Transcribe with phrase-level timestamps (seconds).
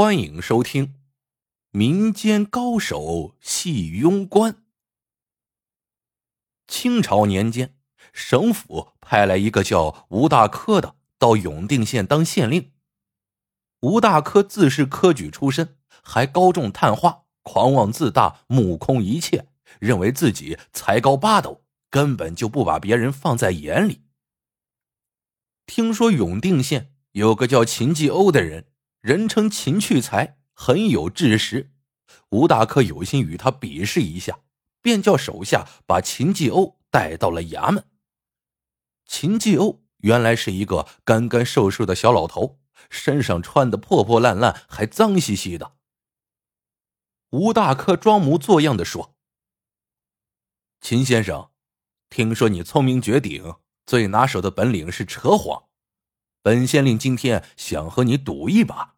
[0.00, 0.86] 欢迎收听
[1.72, 4.52] 《民间高手戏庸关》。
[6.68, 7.74] 清朝年间，
[8.12, 12.70] 省府派来一个叫吴大科的到永定县当县令。
[13.80, 19.48] 吴大科自是科举出身，还高中探花，狂妄自大，目空一切，
[19.80, 24.04] 认为自己才高八斗，根本就不把别人放在眼里。
[25.66, 28.66] 听说永定县有个叫秦继欧的人。
[29.00, 31.72] 人称秦去才，很有志识。
[32.30, 34.40] 吴大科有心与他比试一下，
[34.82, 37.84] 便叫手下把秦继欧带到了衙门。
[39.06, 42.58] 秦继欧原来是一个干干瘦瘦的小老头，
[42.90, 45.76] 身上穿的破破烂烂，还脏兮兮的。
[47.30, 49.14] 吴大科装模作样的说
[50.80, 51.50] ：“秦先生，
[52.08, 53.54] 听说你聪明绝顶，
[53.86, 55.64] 最拿手的本领是扯谎。”
[56.48, 58.94] 本县令今天想和你赌一把，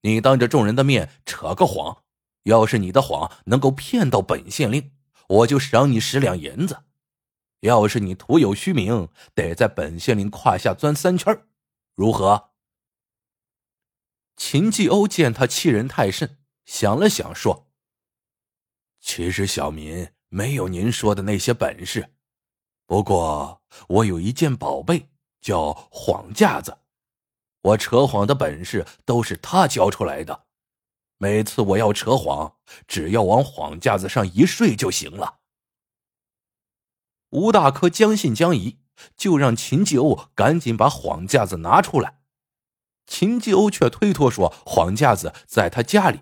[0.00, 2.02] 你当着众人的面扯个谎，
[2.44, 4.92] 要是你的谎能够骗到本县令，
[5.28, 6.76] 我就赏你十两银子；
[7.60, 11.38] 要是你徒有虚名，得在本县令胯下钻三圈，
[11.94, 12.52] 如何？
[14.34, 17.66] 秦继欧见他欺人太甚，想了想说
[19.02, 22.14] ：“其实小民没有您说的那些本事，
[22.86, 25.10] 不过我有一件宝贝，
[25.42, 26.78] 叫谎架子。”
[27.66, 30.46] 我扯谎的本事都是他教出来的，
[31.16, 35.40] 每次我要扯谎，只要往谎架子上一睡就行了。
[37.30, 38.78] 吴大科将信将疑，
[39.16, 42.20] 就让秦继欧赶紧把谎架子拿出来。
[43.04, 46.20] 秦继欧却推脱说谎架子在他家里。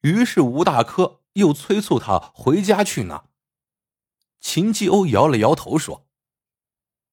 [0.00, 3.28] 于是吴大科又催促他回家去拿。
[4.40, 6.06] 秦继欧摇了摇头说：“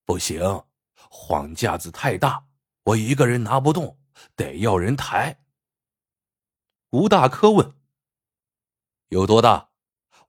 [0.06, 0.64] 不行，
[1.10, 2.46] 谎架子太大。”
[2.84, 4.00] 我一个人拿不动，
[4.36, 5.44] 得要人抬。
[6.90, 7.76] 吴大科问
[9.10, 9.70] ：“有多大？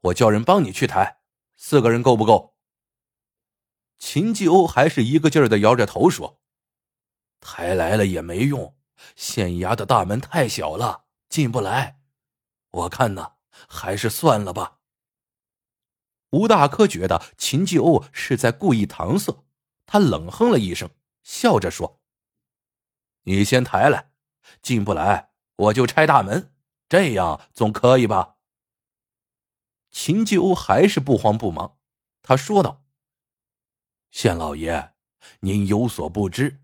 [0.01, 1.23] 我叫人帮你去抬。
[1.57, 2.57] 四个人够不够？”
[3.99, 6.41] 秦继欧还是一个劲儿的摇着头说
[7.41, 8.77] ：“抬来了也没用，
[9.17, 12.01] 县衙的大门太小了，进不来。
[12.71, 13.35] 我看呢，
[13.69, 14.81] 还是算了吧。”
[16.31, 19.45] 吴大科觉得秦继欧是在故意搪塞，
[19.87, 20.91] 他冷哼了一声，
[21.23, 22.02] 笑着说。
[23.25, 24.11] 你先抬来，
[24.61, 26.53] 进不来我就拆大门，
[26.89, 28.37] 这样总可以吧？
[29.91, 31.77] 秦继欧还是不慌不忙，
[32.23, 32.83] 他说道
[34.11, 34.95] ：“县老爷，
[35.41, 36.61] 您有所不知，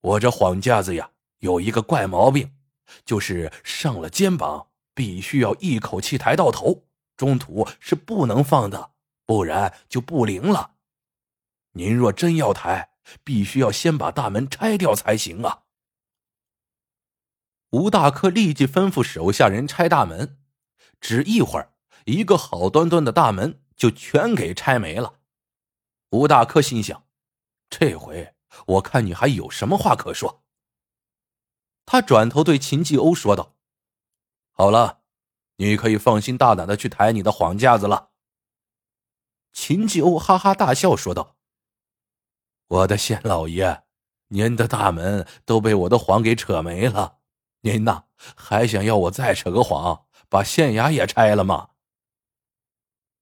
[0.00, 1.10] 我这晃架子呀
[1.40, 2.56] 有一个怪毛病，
[3.04, 6.84] 就是上了肩膀必须要一口气抬到头，
[7.16, 8.92] 中途是不能放的，
[9.26, 10.76] 不然就不灵了。
[11.72, 12.92] 您若真要抬，
[13.22, 15.64] 必须要先把大门拆掉才行啊。”
[17.70, 20.38] 吴大科立即吩咐手下人拆大门，
[21.00, 21.74] 只一会儿，
[22.06, 25.20] 一个好端端的大门就全给拆没了。
[26.10, 27.04] 吴大科心想
[27.68, 28.34] ：“这回
[28.66, 30.42] 我看你还有什么话可说。”
[31.84, 33.54] 他转头对秦继欧说道
[34.52, 35.02] ：“好了，
[35.56, 38.12] 你可以放心大胆的去抬你的谎架子了。”
[39.52, 41.36] 秦继欧哈哈大笑说道
[42.68, 43.84] ：“我的县老爷，
[44.28, 47.16] 您的大门都被我的谎给扯没了。”
[47.62, 48.04] 您呐，
[48.36, 51.70] 还想要我再扯个谎，把县衙也拆了吗？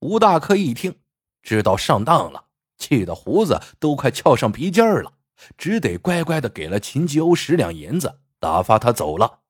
[0.01, 1.01] 吴大科一听，
[1.43, 5.15] 知道上当了，气得胡子都快翘上鼻尖了，
[5.57, 9.41] 只得乖乖的给了秦继欧十两银子，打发他走了。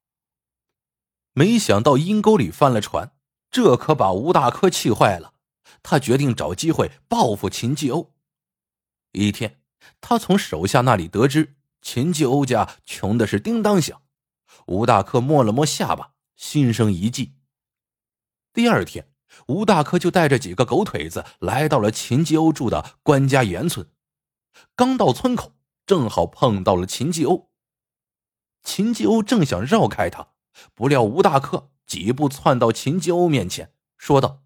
[1.32, 3.12] 没想到阴沟里翻了船，
[3.50, 5.34] 这可把吴大科气坏了。
[5.82, 8.14] 他决定找机会报复秦继欧。
[9.12, 9.60] 一天，
[10.00, 14.00] 他从手下那里得知，秦继欧家穷的是叮当响。
[14.66, 17.34] 吴大科摸了摸下巴，心生一计。
[18.52, 19.10] 第二天，
[19.48, 23.88] 吴大科就带着几个狗腿子来到了秦继欧住的关家园村。
[24.74, 25.52] 刚到村口，
[25.84, 27.50] 正好碰到了秦继欧。
[28.62, 30.28] 秦继欧正想绕开他，
[30.74, 34.42] 不料吴大克几步窜到秦继欧面前，说道：“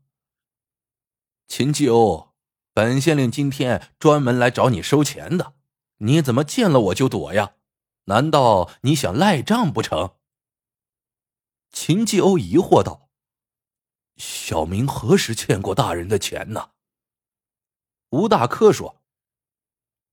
[1.49, 2.35] 秦继欧，
[2.75, 5.55] 本县令今天专门来找你收钱的，
[5.99, 7.53] 你怎么见了我就躲呀？”
[8.11, 10.17] 难道你想赖账不成？
[11.71, 13.09] 秦继欧疑惑道
[14.19, 16.71] ：“小明何时欠过大人的钱呢？”
[18.11, 19.01] 吴大科说：“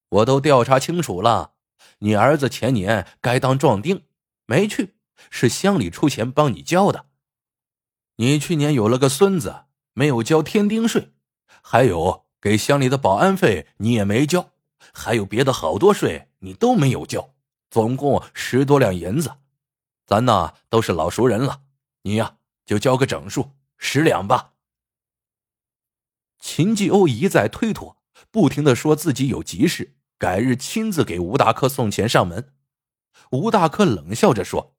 [0.10, 1.56] 我都调查清楚了，
[1.98, 4.04] 你儿子前年该当壮丁，
[4.46, 4.98] 没去，
[5.32, 7.08] 是乡里出钱帮你交的。
[8.18, 11.14] 你去年有了个孙子，没有交添丁税，
[11.64, 14.52] 还有给乡里的保安费你也没交，
[14.94, 17.34] 还有别的好多税你都没有交。”
[17.70, 19.38] 总共十多两银子，
[20.06, 21.64] 咱呐都是老熟人了，
[22.04, 24.54] 你呀就交个整数，十两吧。
[26.40, 27.98] 秦继欧一再推脱，
[28.32, 32.54] 不停的说自己有急事，改日亲自给吴大科送钱上门。
[33.32, 34.76] 吴大科冷笑着说：“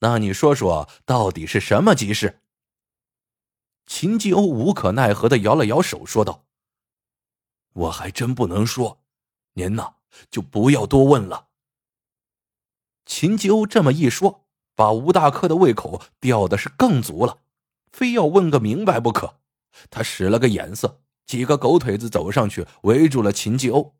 [0.00, 2.42] 那你说说，到底是什么急事？”
[3.86, 6.46] 秦继欧无可奈何的摇了摇手，说道
[7.74, 9.02] ：“我还真不能说，
[9.52, 9.94] 您呐
[10.30, 11.47] 就不要多问了。”
[13.08, 14.44] 秦继欧这么一说，
[14.76, 17.38] 把吴大科的胃口吊的是更足了，
[17.90, 19.40] 非要问个明白不可。
[19.90, 23.96] 他使了个眼色，几个狗腿子走上去围住了秦继欧。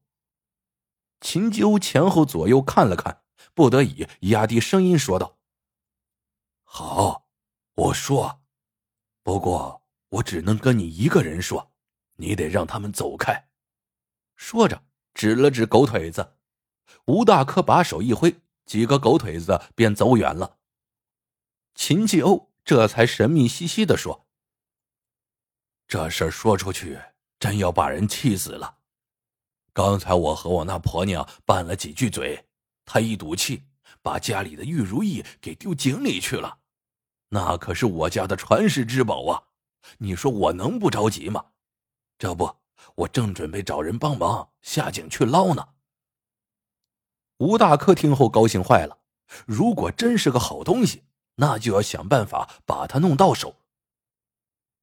[1.23, 3.23] 秦继欧前后左右看了看，
[3.55, 5.39] 不得已压低声音说道
[6.63, 7.27] ：“好，
[7.75, 8.43] 我说。”
[9.25, 11.73] 不过我只能跟你一个人说，
[12.17, 13.49] 你得让他们走开。
[14.37, 14.85] 说着，
[15.15, 16.35] 指了指狗腿子。
[17.07, 18.35] 吴大科把手一挥，
[18.69, 20.59] 几个狗腿子便走远了。
[21.75, 24.27] 秦继欧这才神秘兮兮的说
[25.89, 27.01] ：“这事儿说出去，
[27.41, 28.77] 真要把人气死了。
[29.73, 32.47] 刚才我和我那婆娘拌了几句嘴，
[32.85, 33.65] 她一赌气，
[34.03, 36.59] 把家里的玉如意给丢井里去了。”
[37.31, 39.43] 那可是我家的传世之宝啊！
[39.97, 41.53] 你说我能不着急吗？
[42.19, 42.55] 这不，
[42.97, 45.69] 我正准备找人帮忙下井去捞呢。
[47.39, 48.99] 吴大科听后高兴坏了，
[49.47, 51.05] 如果真是个好东西，
[51.37, 53.57] 那就要想办法把它弄到手。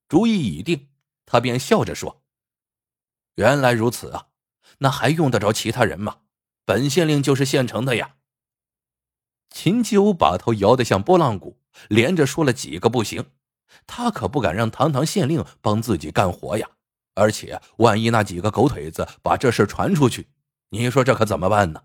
[0.07, 0.87] 主意已定，
[1.25, 2.21] 他便笑着说
[3.35, 4.27] ：“原来如此啊，
[4.77, 6.17] 那还用得着其他人吗？
[6.63, 8.15] 本县令就是现成的呀。”
[9.49, 11.59] 秦继欧把头摇得像拨浪鼓，
[11.89, 13.31] 连着说了几个不行。
[13.87, 16.69] 他可不敢让堂堂县令帮自己干活呀！
[17.15, 20.29] 而且万一那几个狗腿子把这事传出去，
[20.69, 21.83] 你说这可怎么办呢？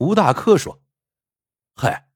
[0.00, 0.82] 吴大科说
[1.76, 2.08] ：“嗨，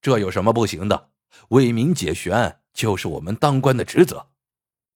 [0.00, 1.10] 这有什么不行的？
[1.48, 4.30] 为民解悬就是我们当官的职责。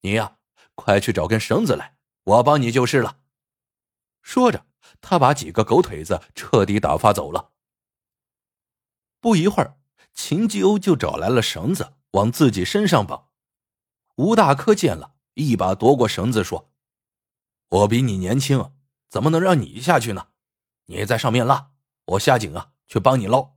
[0.03, 0.39] 你呀，
[0.77, 3.19] 快去找根绳子来，我帮你就是了。”
[4.23, 4.65] 说着，
[5.01, 7.51] 他把几个狗腿子彻底打发走了。
[9.19, 9.81] 不一会儿，
[10.15, 13.31] 秦继欧就找来了绳子，往自己身上绑。
[14.15, 16.71] 吴大科见了，一把夺过绳子，说
[17.71, 18.73] ：“我比你年轻，
[19.09, 20.29] 怎么能让你下去呢？
[20.87, 21.70] 你在上面拉，
[22.11, 23.57] 我下井啊，去帮你捞。”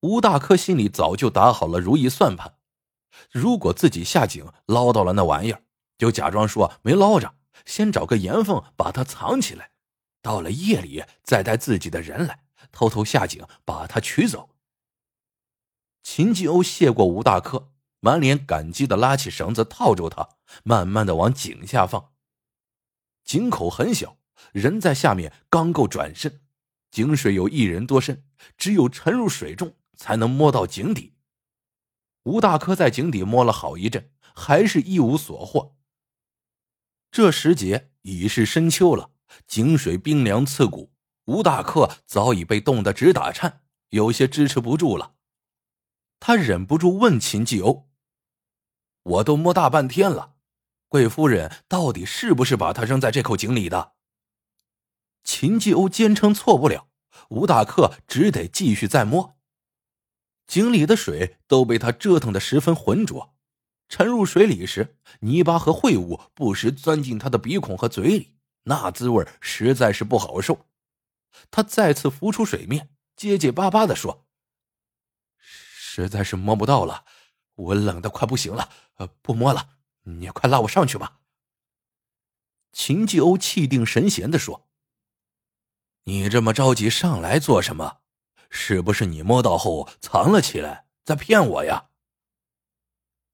[0.00, 2.58] 吴大科心里早就打好了如意算盘：
[3.30, 5.62] 如果自己下井捞到了那玩意儿，
[5.98, 7.34] 就假装说没捞着，
[7.66, 9.72] 先找个岩缝把它藏起来，
[10.22, 12.44] 到了夜里再带自己的人来。
[12.72, 14.50] 偷偷下井把它取走。
[16.04, 20.28] 秦继欧谢过吴大科，满脸感激的拉起绳子套住他，
[20.62, 22.12] 慢慢的往井下放。
[23.24, 24.18] 井口很小，
[24.52, 26.42] 人在下面刚够转身。
[26.90, 28.24] 井水有一人多深，
[28.56, 31.14] 只有沉入水中才能摸到井底。
[32.24, 35.76] 吴大科在井底摸了好一阵，还是一无所获。
[37.10, 39.10] 这时节已是深秋了，
[39.46, 40.92] 井水冰凉刺骨。
[41.26, 45.14] 吴大克早已被冻得直打颤，有些支持不住了。
[46.18, 47.88] 他忍不住问秦继欧
[49.02, 50.34] ：“我都摸大半天了，
[50.88, 53.92] 贵夫人到底是不是把他扔在这口井里的？”
[55.22, 56.88] 秦继欧坚称错不了，
[57.28, 59.36] 吴大克只得继续再摸。
[60.46, 63.34] 井里的水都被他折腾得十分浑浊，
[63.88, 68.34] 沉入水里时，泥巴和秽物不时钻进他的鼻孔和嘴里，
[68.64, 70.66] 那滋味实在是不好受。
[71.50, 74.26] 他再次浮出水面，结结巴巴的说
[75.38, 77.04] ：“实在是摸不到了，
[77.54, 81.20] 我冷的快不行了，呃，不摸了，你快拉我上去吧。”
[82.72, 84.68] 秦继欧气定神闲的说
[86.10, 87.98] ：“你这么着急上来做什么？
[88.50, 91.90] 是不是你摸到后藏了起来，在骗我呀？”“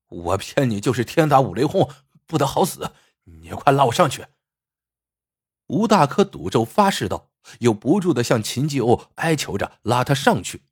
[0.09, 1.91] 我骗你就是天打五雷轰，
[2.27, 2.93] 不得好死！
[3.25, 4.27] 你快拉我上去。”
[5.69, 7.31] 吴大科赌咒发誓道。
[7.61, 10.65] 又不住的向秦继欧哀求着拉他上去。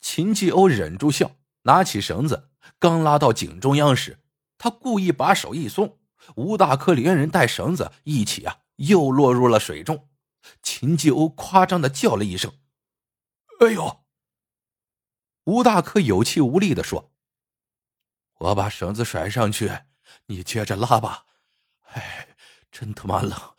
[0.00, 4.18] 秦继欧忍住笑，拿起绳子，刚拉到井中央时，
[4.58, 6.00] 他故意把手一松，
[6.34, 10.08] 吴大科连人带绳子一起啊，又落入了水中。
[10.62, 12.58] 秦继欧夸张的叫了一声
[13.60, 14.04] ：“哎呦！”
[15.44, 17.12] 吴大科有气无力的说
[18.38, 19.70] ：“我把绳子甩上去，
[20.26, 21.26] 你接着拉吧。
[21.92, 22.36] 哎，
[22.70, 23.54] 真他妈冷，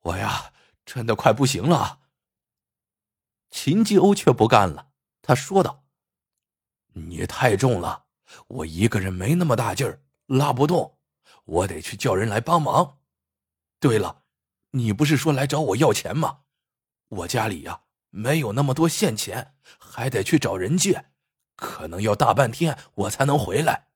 [0.00, 0.50] 我呀。”
[0.86, 2.02] 真的快不行了。
[3.50, 4.90] 秦继欧却不干了，
[5.22, 5.86] 他说道
[6.92, 8.04] ：“你太重了，
[8.48, 10.98] 我一个人没那么大劲儿，拉不动，
[11.46, 12.98] 我得去叫人来帮忙。
[13.80, 14.23] 对了，
[14.74, 16.40] 你不是说来找我要钱吗？
[17.08, 21.10] 我家里呀没有那么多现钱，还得去找人借，
[21.54, 23.88] 可能要大半天我才能回来。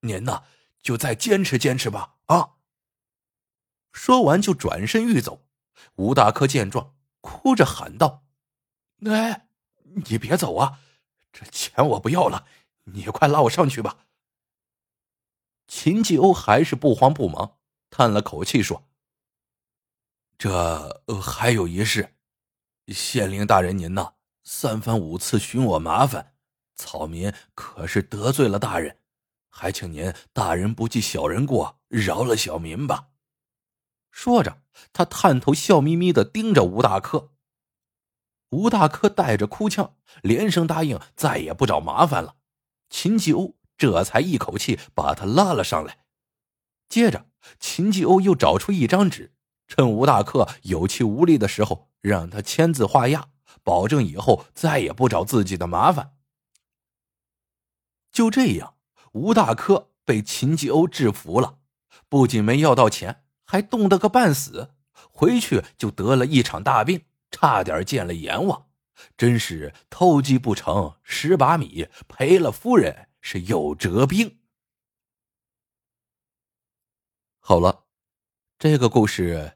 [0.00, 0.44] 您呢，
[0.82, 2.16] 就再坚持坚持吧。
[2.26, 2.56] 啊！
[3.92, 5.46] 说完就转身欲走。
[5.96, 8.24] 吴大科见状，哭着喊道
[9.06, 9.48] ：“哎，
[10.06, 10.80] 你别走啊！
[11.32, 12.46] 这钱我不要了，
[12.84, 14.06] 你快拉我上去吧。”
[15.66, 17.58] 秦继欧还是不慌不忙，
[17.90, 18.86] 叹了口气说
[20.38, 22.14] ：“这还有一事。”
[22.88, 24.12] 县令大人，您呐，
[24.44, 26.34] 三番五次寻我麻烦，
[26.76, 28.98] 草民可是得罪了大人，
[29.48, 33.08] 还请您大人不计小人过，饶了小民吧。
[34.12, 34.62] 说着，
[34.92, 37.32] 他探头笑眯眯的盯着吴大科。
[38.50, 42.36] 吴大科带着哭腔，连声答应，再也不找麻烦了。
[42.88, 46.06] 秦继欧这才一口气把他拉了上来。
[46.88, 47.26] 接着，
[47.58, 49.34] 秦继欧又找出一张纸，
[49.66, 51.90] 趁吴大科有气无力的时候。
[52.06, 53.30] 让他签字画押，
[53.64, 56.16] 保证以后再也不找自己的麻烦。
[58.12, 58.76] 就这样，
[59.10, 61.58] 吴大科被秦继欧制服了，
[62.08, 64.76] 不仅没要到钱，还冻得个半死，
[65.10, 68.68] 回去就得了一场大病，差点见了阎王。
[69.16, 74.38] 真是偷鸡不成蚀把米，赔了夫人是又折兵。
[77.40, 77.86] 好了，
[78.60, 79.55] 这个故事